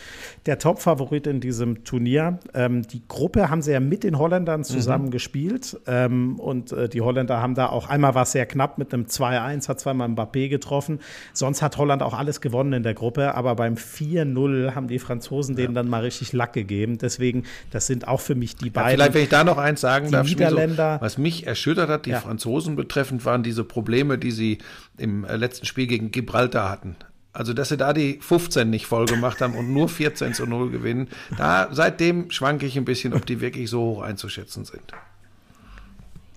[0.47, 2.39] der Top-Favorit in diesem Turnier.
[2.55, 5.11] Ähm, die Gruppe haben sie ja mit den Holländern zusammen mhm.
[5.11, 8.95] gespielt ähm, und äh, die Holländer haben da auch einmal war es sehr knapp mit
[8.95, 11.01] einem 2-1, hat zweimal Mbappé getroffen.
[11.35, 15.55] Sonst hat Holland auch alles gewonnen in der Gruppe, aber beim 4-0 haben die Franzosen
[15.55, 15.65] ja.
[15.65, 16.97] denen dann mal richtig Lack gegeben.
[16.97, 17.43] Deswegen,
[17.73, 18.89] das sind auch für mich die beiden.
[18.89, 22.07] Ja, vielleicht, wenn ich da noch eins sagen darf, Niederländer, so, was mich erschüttert hat,
[22.07, 22.21] die ja.
[22.21, 24.59] Franzosen betreffend, waren diese Probleme, die sie sie
[24.97, 26.97] im äh, letzten Spiel gegen Gibraltar hatten.
[27.33, 30.71] Also, dass sie da die 15 nicht voll gemacht haben und nur 14 zu 0
[30.71, 34.93] gewinnen, da seitdem schwanke ich ein bisschen, ob die wirklich so hoch einzuschätzen sind.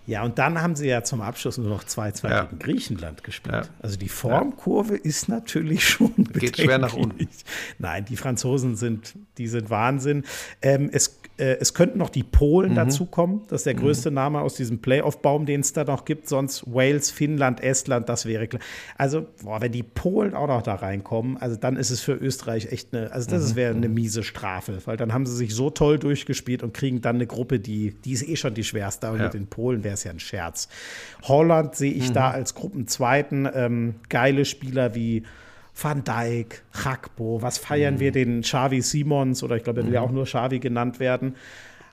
[0.09, 2.43] Ja, und dann haben sie ja zum Abschluss nur noch 2-2 ja.
[2.45, 3.53] gegen Griechenland gespielt.
[3.53, 3.61] Ja.
[3.79, 5.03] Also die Formkurve ja.
[5.03, 7.29] ist natürlich schon Geht schwer nach unten.
[7.77, 10.25] Nein, die Franzosen sind, die sind Wahnsinn.
[10.63, 12.75] Ähm, es, äh, es könnten noch die Polen mhm.
[12.75, 13.41] dazukommen.
[13.47, 13.79] Das ist der mhm.
[13.79, 14.15] größte mhm.
[14.15, 16.27] Name aus diesem Playoff-Baum, den es da noch gibt.
[16.27, 18.61] Sonst Wales, Finnland, Estland, das wäre klar.
[18.97, 22.71] Also, boah, wenn die Polen auch noch da reinkommen, also dann ist es für Österreich
[22.71, 23.55] echt eine, also das mhm.
[23.55, 27.15] wäre eine miese Strafe, weil dann haben sie sich so toll durchgespielt und kriegen dann
[27.15, 30.03] eine Gruppe, die, die ist eh schon die schwerste, aber mit den Polen wäre ist
[30.03, 30.67] ja ein Scherz.
[31.23, 32.13] Holland sehe ich mhm.
[32.13, 35.23] da als Gruppenzweiten ähm, geile Spieler wie
[35.81, 37.99] Van Dijk, Rakbo, was feiern mhm.
[37.99, 40.07] wir den Xavi Simons oder ich glaube, er will ja mhm.
[40.07, 41.35] auch nur Xavi genannt werden.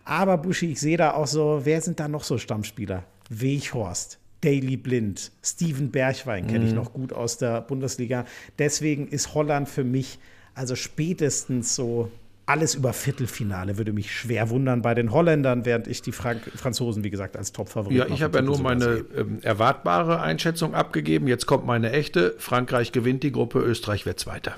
[0.04, 3.04] Aber Buschi, ich sehe da auch so, wer sind da noch so Stammspieler?
[3.28, 6.76] Weghorst, Daily Blind, Steven Bergwein kenne ich mhm.
[6.76, 8.24] noch gut aus der Bundesliga.
[8.58, 10.18] Deswegen ist Holland für mich
[10.54, 12.10] also spätestens so
[12.46, 17.02] alles über Viertelfinale würde mich schwer wundern bei den Holländern, während ich die Frank Franzosen,
[17.02, 17.98] wie gesagt, als Top-Favorit.
[17.98, 21.26] Ja, ich habe ja nur meine ähm, erwartbare Einschätzung abgegeben.
[21.26, 22.36] Jetzt kommt meine echte.
[22.38, 24.54] Frankreich gewinnt die Gruppe, Österreich wird Zweiter.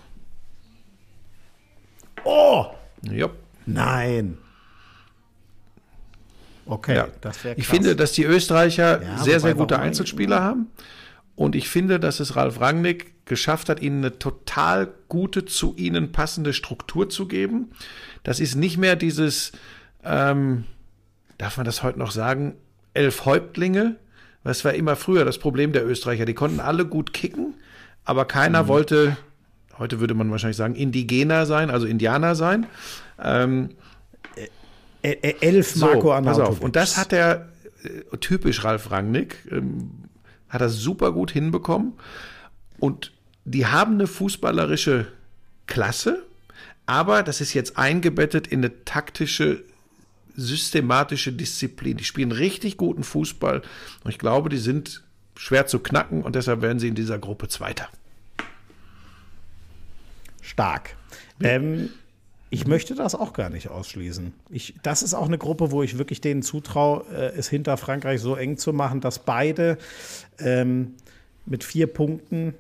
[2.25, 2.67] Oh!
[3.03, 3.31] Ja.
[3.65, 4.37] Nein.
[6.67, 7.09] Okay, ja.
[7.23, 10.67] das wäre Ich finde, dass die Österreicher ja, sehr, sehr gute Einzelspieler haben.
[11.39, 16.11] Und ich finde, dass es Ralf Rangnick geschafft hat, ihnen eine total gute, zu ihnen
[16.11, 17.71] passende Struktur zu geben.
[18.25, 19.53] Das ist nicht mehr dieses,
[20.03, 20.65] ähm,
[21.39, 22.57] darf man das heute noch sagen,
[22.93, 23.95] elf Häuptlinge.
[24.43, 26.25] Das war immer früher das Problem der Österreicher.
[26.25, 27.55] Die konnten alle gut kicken,
[28.05, 28.69] aber keiner mhm.
[28.69, 29.17] wollte,
[29.79, 32.67] heute würde man wahrscheinlich sagen, Indigener sein, also Indianer sein.
[33.23, 33.77] Ähm,
[35.03, 36.61] elf Marco so, Pass auf.
[36.61, 37.49] Und das hat er
[37.85, 39.37] äh, typisch Ralf Rangnick.
[39.53, 40.08] Ähm,
[40.49, 41.95] hat er super gut hinbekommen.
[42.79, 43.13] Und
[43.45, 45.07] die haben eine fußballerische
[45.67, 46.25] Klasse,
[46.87, 49.65] aber das ist jetzt eingebettet in eine taktische,
[50.37, 51.97] systematische Disziplin.
[51.97, 53.63] Die spielen richtig guten Fußball
[54.05, 55.03] und ich glaube, die sind
[55.37, 57.89] schwer zu knacken und deshalb werden sie in dieser Gruppe Zweiter.
[60.41, 60.97] Stark.
[61.41, 61.91] Ähm,
[62.51, 64.33] ich möchte das auch gar nicht ausschließen.
[64.51, 68.21] Ich, das ist auch eine Gruppe, wo ich wirklich denen zutraue, äh, es hinter Frankreich
[68.21, 69.79] so eng zu machen, dass beide
[70.39, 70.95] ähm,
[71.45, 72.55] mit vier Punkten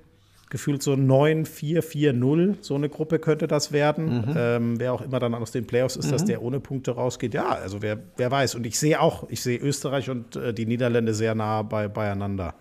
[0.50, 2.56] gefühlt so 9-4-4-0.
[2.60, 4.26] So eine Gruppe könnte das werden.
[4.26, 4.34] Mhm.
[4.36, 6.12] Ähm, wer auch immer dann aus den Playoffs ist, mhm.
[6.12, 7.34] dass der ohne Punkte rausgeht.
[7.34, 8.54] Ja, also wer, wer weiß.
[8.54, 12.54] Und ich sehe auch, ich sehe Österreich und äh, die Niederlande sehr nah bei, beieinander.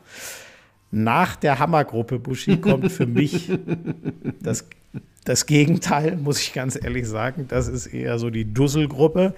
[0.91, 3.51] Nach der Hammergruppe Buschi kommt für mich
[4.41, 4.65] das,
[5.27, 7.45] das Gegenteil, muss ich ganz ehrlich sagen.
[7.47, 9.33] Das ist eher so die Dusselgruppe.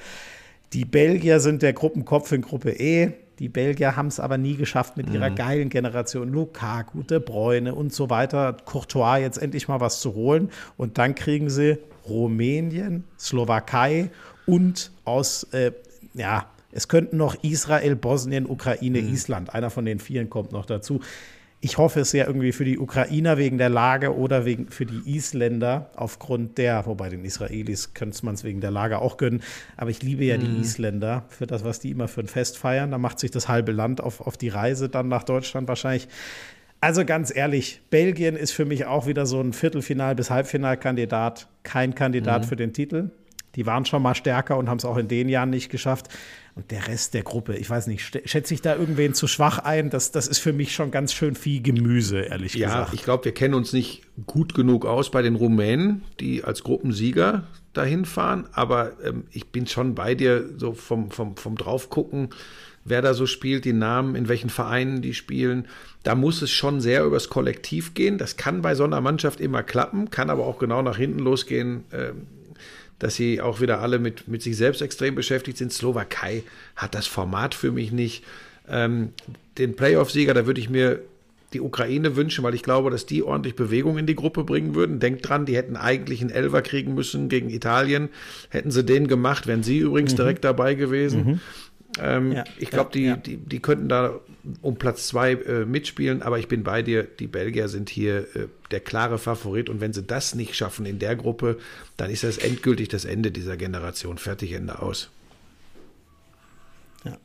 [0.73, 3.11] Die Belgier sind der Gruppenkopf in Gruppe E.
[3.39, 5.35] Die Belgier haben es aber nie geschafft mit ihrer mhm.
[5.35, 6.29] geilen Generation.
[6.29, 8.55] Lukaku, De Bruyne und so weiter.
[8.65, 10.51] Courtois jetzt endlich mal was zu holen.
[10.77, 14.11] Und dann kriegen sie Rumänien, Slowakei
[14.45, 15.71] und aus, äh,
[16.13, 19.13] ja, es könnten noch Israel, Bosnien, Ukraine, mhm.
[19.13, 19.53] Island.
[19.55, 20.99] Einer von den vielen kommt noch dazu.
[21.61, 25.01] Ich hoffe es ja irgendwie für die Ukrainer wegen der Lage oder wegen für die
[25.05, 29.41] Isländer aufgrund der, wobei den Israelis könnte man es wegen der Lage auch gönnen,
[29.75, 30.41] aber ich liebe ja mhm.
[30.41, 32.91] die Isländer für das, was die immer für ein Fest feiern.
[32.91, 36.07] Da macht sich das halbe Land auf, auf die Reise dann nach Deutschland wahrscheinlich.
[36.81, 41.93] Also ganz ehrlich, Belgien ist für mich auch wieder so ein Viertelfinal- bis Halbfinalkandidat, kein
[41.93, 42.47] Kandidat mhm.
[42.47, 43.09] für den Titel.
[43.55, 46.07] Die waren schon mal stärker und haben es auch in den Jahren nicht geschafft.
[46.55, 49.89] Und der Rest der Gruppe, ich weiß nicht, schätze ich da irgendwen zu schwach ein?
[49.89, 52.89] Das, das ist für mich schon ganz schön viel Gemüse, ehrlich ja, gesagt.
[52.89, 56.63] Ja, ich glaube, wir kennen uns nicht gut genug aus bei den Rumänen, die als
[56.63, 58.47] Gruppensieger dahin fahren.
[58.51, 62.29] Aber ähm, ich bin schon bei dir, so vom, vom, vom Draufgucken,
[62.85, 65.67] wer da so spielt, die Namen, in welchen Vereinen die spielen.
[66.03, 68.17] Da muss es schon sehr übers Kollektiv gehen.
[68.17, 71.83] Das kann bei so einer Mannschaft immer klappen, kann aber auch genau nach hinten losgehen.
[71.93, 72.27] Ähm,
[72.99, 75.73] dass sie auch wieder alle mit, mit sich selbst extrem beschäftigt sind.
[75.73, 76.43] Slowakei
[76.75, 78.23] hat das Format für mich nicht.
[78.69, 79.13] Ähm,
[79.57, 81.01] den Playoff-Sieger, da würde ich mir
[81.53, 84.99] die Ukraine wünschen, weil ich glaube, dass die ordentlich Bewegung in die Gruppe bringen würden.
[84.99, 88.09] Denkt dran, die hätten eigentlich einen Elver kriegen müssen gegen Italien.
[88.49, 90.17] Hätten sie den gemacht, wären sie übrigens mhm.
[90.17, 91.25] direkt dabei gewesen.
[91.25, 91.39] Mhm.
[92.01, 93.15] Ähm, ja, ich glaube, die, ja.
[93.15, 94.19] die, die könnten da
[94.61, 97.03] um Platz zwei äh, mitspielen, aber ich bin bei dir.
[97.03, 100.99] Die Belgier sind hier äh, der klare Favorit und wenn sie das nicht schaffen in
[100.99, 101.57] der Gruppe,
[101.97, 104.17] dann ist das endgültig das Ende dieser Generation.
[104.17, 105.09] Fertig, Ende aus.
[107.03, 107.17] Ja.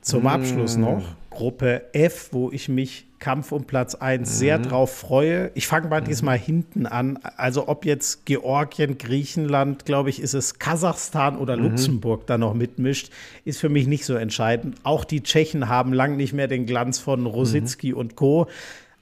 [0.00, 4.34] Zum Abschluss noch Gruppe F, wo ich mich Kampf um Platz 1 mhm.
[4.34, 5.50] sehr drauf freue.
[5.54, 6.06] Ich fange mal mhm.
[6.06, 7.18] diesmal hinten an.
[7.36, 11.64] Also ob jetzt Georgien, Griechenland, glaube ich, ist es Kasachstan oder mhm.
[11.64, 13.10] Luxemburg da noch mitmischt,
[13.44, 14.76] ist für mich nicht so entscheidend.
[14.82, 17.98] Auch die Tschechen haben lang nicht mehr den Glanz von Rositzky mhm.
[17.98, 18.46] und Co.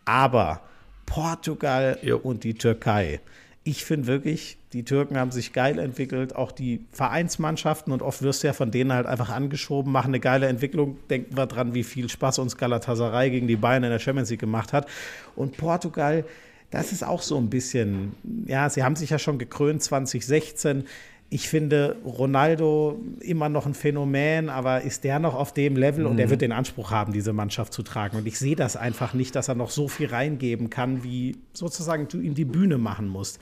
[0.05, 0.62] Aber
[1.07, 2.18] Portugal jo.
[2.18, 3.20] und die Türkei
[3.64, 8.43] ich finde wirklich, die Türken haben sich geil entwickelt, auch die Vereinsmannschaften und oft wirst
[8.43, 10.99] du ja von denen halt einfach angeschoben, machen eine geile Entwicklung.
[11.09, 14.41] Denken wir dran, wie viel Spaß uns Galatasaray gegen die Bayern in der Champions League
[14.41, 14.89] gemacht hat.
[15.37, 16.25] Und Portugal,
[16.73, 18.15] das ist auch so ein bisschen,
[18.47, 20.85] ja, sie haben sich ja schon gekrönt 2016.
[21.31, 26.11] Ich finde Ronaldo immer noch ein Phänomen, aber ist der noch auf dem Level mhm.
[26.11, 28.17] und er wird den Anspruch haben, diese Mannschaft zu tragen.
[28.17, 32.09] Und ich sehe das einfach nicht, dass er noch so viel reingeben kann, wie sozusagen
[32.09, 33.39] du ihm die Bühne machen musst.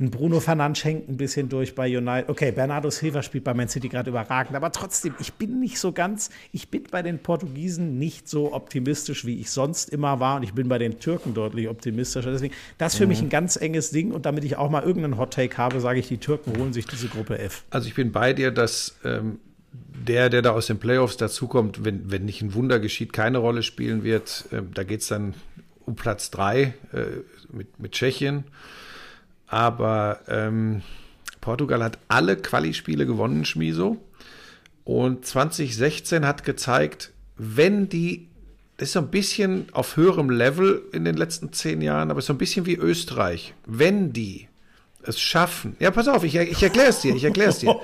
[0.00, 2.30] Ein Bruno Fernandes hängt ein bisschen durch bei United.
[2.30, 5.92] Okay, Bernardo Silva spielt bei Man City gerade überragend, aber trotzdem, ich bin nicht so
[5.92, 10.42] ganz, ich bin bei den Portugiesen nicht so optimistisch, wie ich sonst immer war und
[10.42, 12.32] ich bin bei den Türken deutlich optimistischer.
[12.32, 13.10] Deswegen, das ist für mhm.
[13.10, 16.00] mich ein ganz enges Ding und damit ich auch mal irgendeinen Hot Take habe, sage
[16.00, 17.64] ich, die Türken holen sich diese Gruppe F.
[17.68, 19.38] Also ich bin bei dir, dass ähm,
[19.72, 23.62] der, der da aus den Playoffs dazukommt, wenn, wenn nicht ein Wunder geschieht, keine Rolle
[23.62, 24.46] spielen wird.
[24.50, 25.34] Ähm, da geht es dann
[25.84, 27.04] um Platz drei äh,
[27.52, 28.44] mit, mit Tschechien.
[29.50, 30.82] Aber ähm,
[31.40, 33.98] Portugal hat alle Quali-Spiele gewonnen, Schmiso.
[34.84, 38.28] Und 2016 hat gezeigt, wenn die,
[38.76, 42.32] das ist so ein bisschen auf höherem Level in den letzten zehn Jahren, aber so
[42.32, 44.48] ein bisschen wie Österreich, wenn die
[45.02, 47.74] es schaffen, ja, pass auf, ich, ich erkläre es dir, ich erkläre es dir,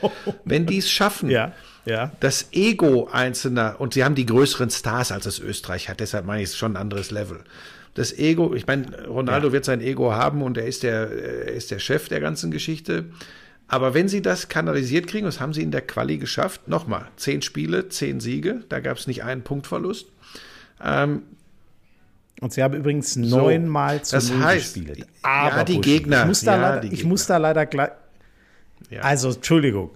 [0.45, 1.53] wenn die es schaffen, ja,
[1.87, 2.13] ja.
[2.21, 6.43] das Ego einzelner, und sie haben die größeren Stars, als es Österreich hat, deshalb meine
[6.43, 7.43] ich es schon ein anderes Level
[7.97, 9.53] das Ego, ich meine, Ronaldo ja.
[9.55, 13.07] wird sein Ego haben und er ist der, er ist der Chef der ganzen Geschichte.
[13.69, 17.41] Aber wenn sie das kanalisiert kriegen, das haben sie in der Quali geschafft, nochmal, zehn
[17.43, 20.07] Spiele, zehn Siege, da gab es nicht einen Punktverlust.
[20.85, 21.23] Ähm,
[22.43, 25.07] und sie haben übrigens neunmal so, zu das heißt, gespielt.
[25.23, 26.21] Aber ja, die Gegner.
[26.21, 27.91] Ich muss da, ja, leider, ich muss da leider gleich.
[28.91, 29.01] Ja.
[29.01, 29.91] Also, Entschuldigung.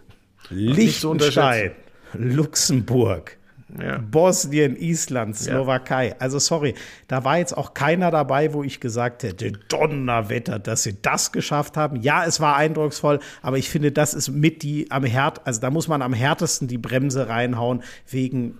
[0.49, 1.73] Liechtenstein,
[2.15, 3.37] Luxemburg,
[3.81, 3.99] ja.
[3.99, 6.19] Bosnien, Island, Slowakei.
[6.19, 6.75] Also sorry,
[7.09, 11.77] da war jetzt auch keiner dabei, wo ich gesagt hätte, Donnerwetter, dass sie das geschafft
[11.77, 11.97] haben.
[11.97, 15.71] Ja, es war eindrucksvoll, aber ich finde, das ist mit die am Herd, also da
[15.71, 18.59] muss man am härtesten die Bremse reinhauen wegen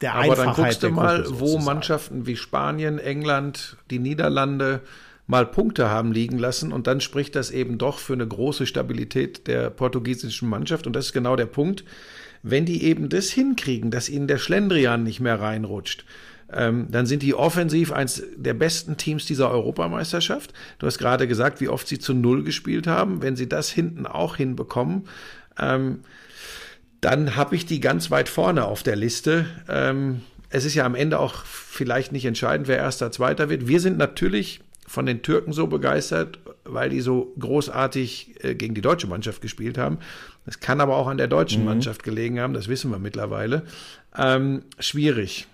[0.00, 0.46] der aber Einfachheit.
[0.46, 4.82] Aber dann guckst du mal, wo Mannschaften wie Spanien, England, die Niederlande
[5.26, 9.46] mal Punkte haben liegen lassen und dann spricht das eben doch für eine große Stabilität
[9.48, 11.84] der portugiesischen Mannschaft und das ist genau der Punkt
[12.48, 16.04] wenn die eben das hinkriegen, dass ihnen der Schlendrian nicht mehr reinrutscht,
[16.52, 20.52] ähm, dann sind die offensiv eins der besten Teams dieser Europameisterschaft.
[20.78, 23.20] Du hast gerade gesagt, wie oft sie zu Null gespielt haben.
[23.20, 25.08] Wenn sie das hinten auch hinbekommen,
[25.58, 26.00] ähm,
[27.00, 29.46] dann habe ich die ganz weit vorne auf der Liste.
[29.68, 33.66] Ähm, es ist ja am Ende auch vielleicht nicht entscheidend, wer erster, zweiter wird.
[33.66, 38.82] Wir sind natürlich von den Türken so begeistert, weil die so großartig äh, gegen die
[38.82, 39.98] deutsche Mannschaft gespielt haben.
[40.46, 41.68] Das kann aber auch an der deutschen mhm.
[41.68, 43.64] Mannschaft gelegen haben, das wissen wir mittlerweile.
[44.16, 45.46] Ähm, schwierig.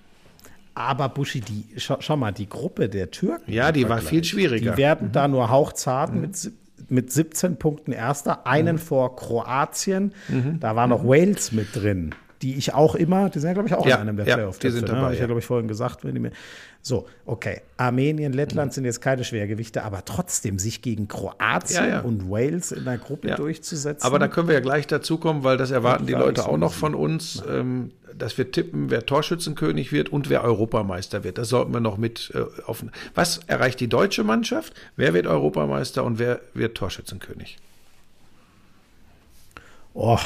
[0.75, 3.51] Aber Buschi, die, schau, schau, mal, die Gruppe der Türken.
[3.51, 4.73] Ja, die war viel schwieriger.
[4.73, 5.13] Die werden mhm.
[5.13, 6.21] da nur hauchzart mhm.
[6.21, 6.53] mit,
[6.89, 8.81] mit 17 Punkten Erster, einen mhm.
[8.81, 10.13] vor Kroatien.
[10.29, 10.61] Mhm.
[10.61, 11.09] Da war noch mhm.
[11.09, 14.03] Wales mit drin die ich auch immer, die sind ja, glaube ich, auch ja, in
[14.03, 14.59] einem der ja, Playoff.
[14.59, 14.99] Die sind dabei.
[14.99, 15.05] Ne?
[15.05, 16.05] Habe ich ja, glaube ich, vorhin gesagt.
[16.05, 16.33] Wenn die mir,
[16.81, 17.61] so, okay.
[17.77, 18.75] Armenien, Lettland mhm.
[18.75, 23.35] sind jetzt keine Schwergewichte, aber trotzdem sich gegen Kroatien ja, und Wales in der Gruppe
[23.37, 24.05] durchzusetzen.
[24.05, 26.73] Aber da können wir ja gleich dazu kommen, weil das erwarten die Leute auch noch
[26.73, 31.39] von uns, ähm, dass wir tippen, wer Torschützenkönig wird und wer Europameister wird.
[31.39, 32.85] Das sollten wir noch mit äh, auf.
[33.15, 34.75] Was erreicht die deutsche Mannschaft?
[34.97, 37.59] Wer wird Europameister und wer wird Torschützenkönig?
[39.95, 40.23] Och,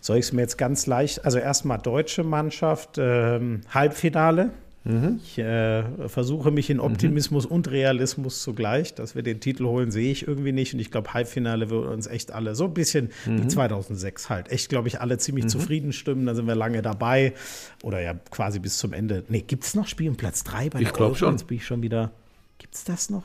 [0.00, 4.50] soll ich es mir jetzt ganz leicht, also erstmal deutsche Mannschaft, ähm, Halbfinale.
[4.84, 5.20] Mhm.
[5.22, 6.84] Ich äh, versuche mich in mhm.
[6.84, 7.56] Optimismus mhm.
[7.56, 8.94] und Realismus zugleich.
[8.94, 10.72] Dass wir den Titel holen, sehe ich irgendwie nicht.
[10.72, 13.44] Und ich glaube, Halbfinale wird uns echt alle so ein bisschen mhm.
[13.44, 14.50] wie 2006 halt.
[14.50, 15.48] Echt, glaube ich, alle ziemlich mhm.
[15.50, 16.26] zufrieden stimmen.
[16.26, 17.34] Da sind wir lange dabei.
[17.82, 19.24] Oder ja, quasi bis zum Ende.
[19.28, 21.32] Nee, gibt es noch Spiel um Platz 3 bei Ich glaube schon.
[21.32, 22.10] Jetzt bin ich schon wieder.
[22.58, 23.24] Gibt es das noch?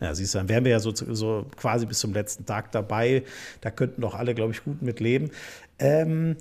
[0.00, 3.24] Ja, siehst du, dann wären wir ja so, so quasi bis zum letzten Tag dabei.
[3.60, 5.30] Da könnten doch alle, glaube ich, gut mit leben.
[5.78, 6.36] Ähm,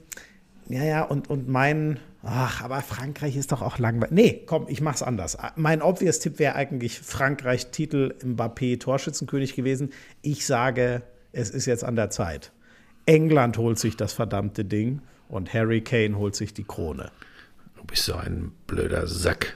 [0.69, 4.11] ja, ja, und, und mein, ach, aber Frankreich ist doch auch langweilig.
[4.11, 5.37] Nee, komm, ich mach's anders.
[5.55, 9.91] Mein obvious Tipp wäre eigentlich Frankreich Titel Mbappé Torschützenkönig gewesen.
[10.21, 12.51] Ich sage, es ist jetzt an der Zeit.
[13.05, 17.11] England holt sich das verdammte Ding und Harry Kane holt sich die Krone.
[17.77, 19.55] Du bist so ein blöder Sack.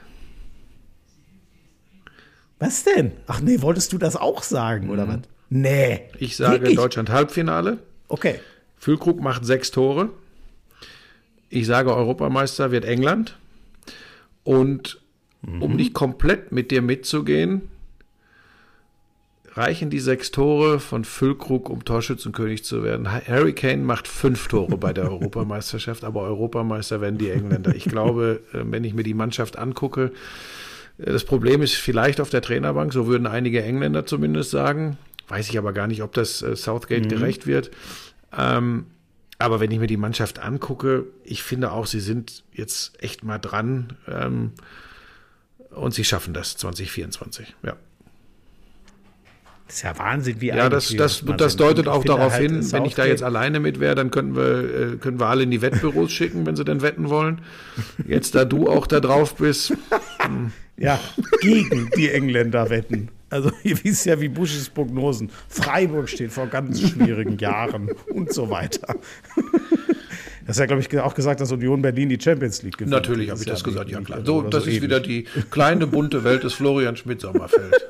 [2.62, 3.13] Was denn?
[3.26, 4.91] Ach nee, wolltest du das auch sagen, mhm.
[4.91, 5.19] oder was?
[5.50, 6.02] Nee.
[6.19, 6.78] Ich sage Wirklich?
[6.78, 7.80] Deutschland Halbfinale.
[8.08, 8.39] Okay.
[8.78, 10.10] Füllkrug macht sechs Tore.
[11.50, 13.38] Ich sage, Europameister wird England.
[14.43, 15.02] Und
[15.41, 15.63] mhm.
[15.63, 17.63] um nicht komplett mit dir mitzugehen,
[19.54, 23.12] reichen die sechs Tore von Füllkrug, um Torschützenkönig zu werden.
[23.12, 27.76] Harry Kane macht fünf Tore bei der Europameisterschaft, aber Europameister werden die Engländer.
[27.76, 30.12] Ich glaube, äh, wenn ich mir die Mannschaft angucke,
[30.97, 34.97] das Problem ist vielleicht auf der Trainerbank, so würden einige Engländer zumindest sagen.
[35.27, 37.10] Weiß ich aber gar nicht, ob das äh, Southgate mhm.
[37.10, 37.71] gerecht wird.
[38.38, 38.86] Ähm,
[39.39, 43.39] aber wenn ich mir die Mannschaft angucke, ich finde auch, sie sind jetzt echt mal
[43.39, 44.51] dran ähm,
[45.71, 47.56] und sie schaffen das 2024.
[47.63, 47.75] Ja.
[49.71, 52.84] Das ist ja Wahnsinn, wie Ja, das, das, das deutet auch darauf halt hin, wenn
[52.84, 55.62] ich da jetzt alleine mit wäre, dann könnten wir, äh, können wir alle in die
[55.62, 57.39] Wettbüros schicken, wenn sie denn wetten wollen.
[58.05, 59.73] Jetzt, da du auch da drauf bist.
[60.19, 60.51] Hm.
[60.77, 60.99] Ja,
[61.41, 63.10] gegen die Engländer wetten.
[63.29, 65.29] Also ihr wisst ja, wie Busches Prognosen.
[65.47, 68.95] Freiburg steht vor ganz schwierigen Jahren und so weiter.
[70.47, 72.91] Das ist ja, glaube ich, auch gesagt, dass Union Berlin die Champions League gewinnt.
[72.91, 74.25] Natürlich habe ich das gesagt, ja klar.
[74.25, 74.89] So, das so ist ewig.
[74.89, 77.88] wieder die kleine bunte Welt des Florian Schmidt-Sommerfeld.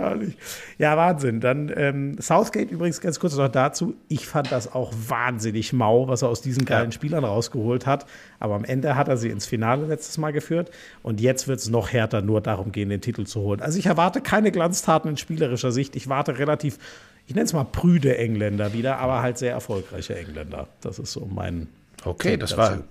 [0.00, 0.36] Herrlich.
[0.78, 1.40] Ja, Wahnsinn.
[1.40, 3.94] Dann ähm, Southgate übrigens ganz kurz noch dazu.
[4.08, 6.92] Ich fand das auch wahnsinnig mau, was er aus diesen geilen ja.
[6.92, 8.06] Spielern rausgeholt hat.
[8.38, 10.70] Aber am Ende hat er sie ins Finale letztes Mal geführt.
[11.02, 13.60] Und jetzt wird es noch härter, nur darum gehen, den Titel zu holen.
[13.60, 15.94] Also ich erwarte keine Glanztaten in spielerischer Sicht.
[15.96, 16.78] Ich warte relativ,
[17.26, 20.68] ich nenne es mal prüde Engländer wieder, aber halt sehr erfolgreiche Engländer.
[20.80, 21.68] Das ist so mein.
[22.04, 22.82] Okay, Tipp das dazu.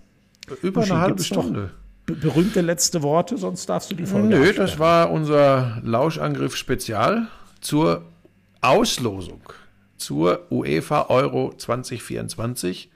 [0.48, 1.72] war über eine halbe Stunde
[2.16, 7.28] berühmte letzte Worte, sonst darfst du die Folge Nö, das war unser Lauschangriff Spezial
[7.62, 8.06] zur
[8.62, 9.42] Auslosung
[9.98, 12.90] zur UEFA Euro 2024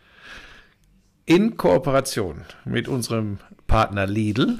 [1.25, 4.59] in Kooperation mit unserem Partner Lidl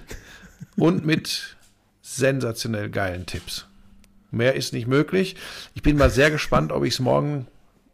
[0.78, 1.56] und mit
[2.02, 3.68] sensationell geilen Tipps.
[4.32, 5.36] Mehr ist nicht möglich.
[5.74, 7.48] Ich bin mal sehr gespannt, ob ich es morgen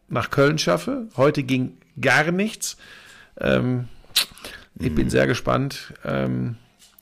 [0.07, 1.07] nach Köln schaffe.
[1.17, 2.77] Heute ging gar nichts.
[3.39, 3.87] Ähm,
[4.77, 5.93] ich bin sehr gespannt.
[6.05, 6.57] Ähm,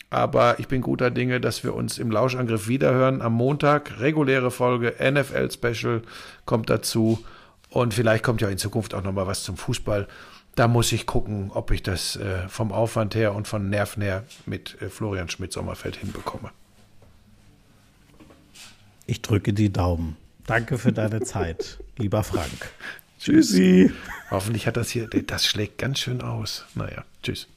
[0.09, 3.21] aber ich bin guter Dinge, dass wir uns im Lauschangriff wiederhören.
[3.21, 6.01] Am Montag, reguläre Folge, NFL-Special
[6.45, 7.23] kommt dazu.
[7.69, 10.07] Und vielleicht kommt ja in Zukunft auch nochmal was zum Fußball.
[10.55, 14.23] Da muss ich gucken, ob ich das äh, vom Aufwand her und von Nerven her
[14.45, 16.51] mit äh, Florian Schmidt-Sommerfeld hinbekomme.
[19.05, 20.17] Ich drücke die Daumen.
[20.45, 22.71] Danke für deine Zeit, lieber Frank.
[23.19, 23.91] Tschüssi.
[24.31, 26.65] Hoffentlich hat das hier, das schlägt ganz schön aus.
[26.75, 27.47] Naja, tschüss.